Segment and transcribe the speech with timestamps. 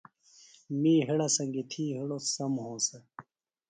[0.79, 2.97] می ہِڑہ سنگیۡ تھی ہڑوۡ سم ہونسہ۔